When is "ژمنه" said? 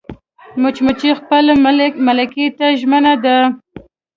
2.79-3.13